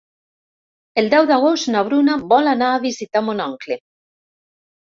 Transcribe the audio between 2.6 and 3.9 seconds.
a visitar mon oncle.